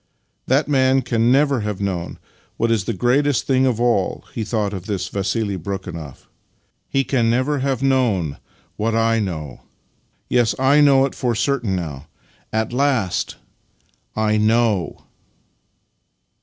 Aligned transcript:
"That 0.47 0.67
man 0.67 1.03
can 1.03 1.31
never 1.31 1.59
have 1.59 1.79
known 1.79 2.17
what 2.57 2.71
is 2.71 2.85
the 2.85 2.93
greatest 2.93 3.45
thing 3.45 3.67
of 3.67 3.79
all," 3.79 4.25
he 4.33 4.43
thought 4.43 4.73
of 4.73 4.87
this 4.87 5.07
Vassili 5.09 5.57
Brekhunoff." 5.57 6.27
He 6.89 7.03
can 7.03 7.29
never 7.29 7.59
have 7.59 7.83
known 7.83 8.39
what 8.77 8.95
I 8.95 9.19
know. 9.19 9.61
Yes, 10.27 10.55
I 10.57 10.81
know 10.81 11.05
it 11.05 11.13
for 11.13 11.35
certain 11.35 11.75
now. 11.75 12.07
At 12.51 12.73
last— 12.73 13.35
I 14.15 14.37
KNOW! 14.37 15.03